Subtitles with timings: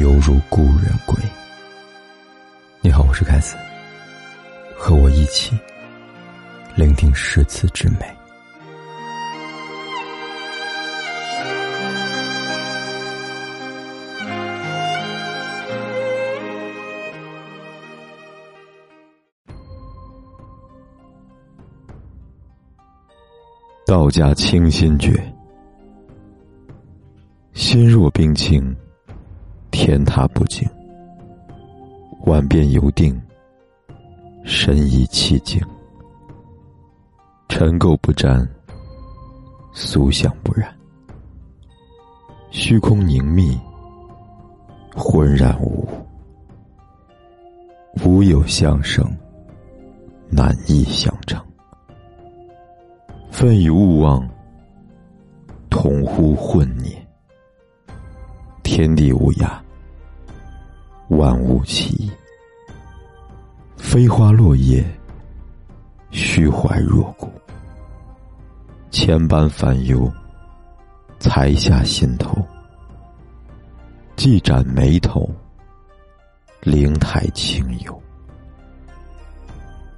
[0.00, 1.14] 犹如故人归。
[2.80, 3.54] 你好，我是凯子，
[4.76, 5.56] 和我一起
[6.74, 7.98] 聆听诗词之美。
[23.86, 25.12] 道家清心诀，
[27.52, 28.76] 心若冰清。
[29.86, 30.66] 天塌不惊，
[32.24, 33.20] 万变犹定，
[34.42, 35.62] 神怡气静。
[37.50, 38.48] 尘垢不沾，
[39.74, 40.74] 俗相不染。
[42.50, 43.60] 虚空凝密，
[44.96, 45.88] 浑然无物。
[48.06, 49.04] 无有相生，
[50.30, 51.38] 难易相成。
[53.30, 54.26] 分与物忘，
[55.68, 56.90] 同乎混孽。
[58.62, 59.62] 天地无涯。
[61.16, 62.10] 万物齐，
[63.76, 64.84] 飞花落叶，
[66.10, 67.30] 虚怀若谷。
[68.90, 70.12] 千般烦忧，
[71.20, 72.36] 才下心头。
[74.16, 75.30] 既展眉头，
[76.62, 78.02] 灵台清幽。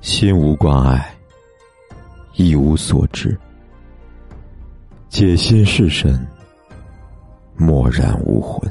[0.03, 1.15] 心无挂碍，
[2.35, 3.39] 一无所知。
[5.09, 6.27] 解心释神，
[7.57, 8.71] 默然无魂。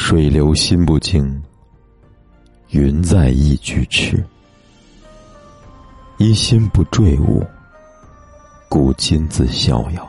[0.00, 1.42] 水流心不静，
[2.70, 4.24] 云在意俱迟。
[6.18, 7.44] 一心不坠物，
[8.70, 10.08] 故今自逍遥。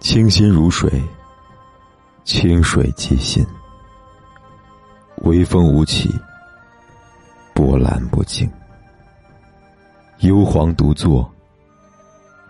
[0.00, 1.02] 清心如水，
[2.24, 3.44] 清水即心。
[5.22, 6.14] 微风无起，
[7.54, 8.48] 波澜不惊。
[10.18, 11.28] 幽篁独坐，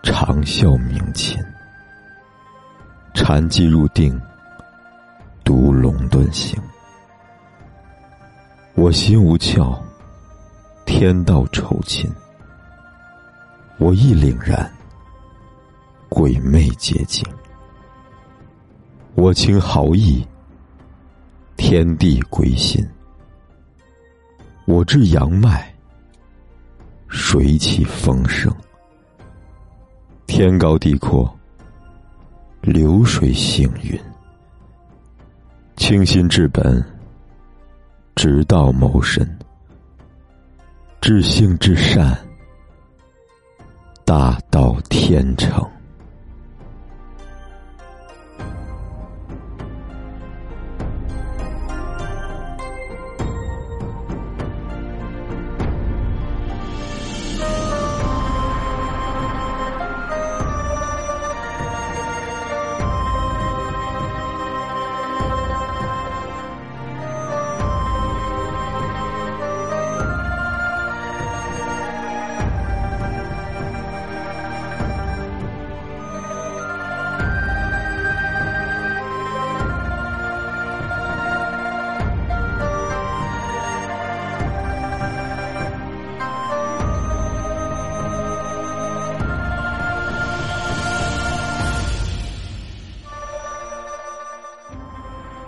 [0.03, 1.41] 长啸鸣琴。
[3.15, 4.21] 禅寂入定。
[6.25, 6.59] 独龙遁形，
[8.73, 9.77] 我心无窍，
[10.85, 12.11] 天道酬勤。
[13.77, 14.71] 我意凛然，
[16.09, 17.23] 鬼魅皆惊。
[19.15, 20.25] 我情豪逸，
[21.57, 22.85] 天地归心。
[24.65, 25.73] 我至阳脉，
[27.07, 28.51] 水起风生。
[30.25, 31.31] 天高地阔，
[32.61, 33.99] 流水行云。
[35.87, 36.83] 清心治本，
[38.15, 39.37] 直道谋身，
[40.99, 42.17] 至性至善，
[44.03, 45.63] 大道天成。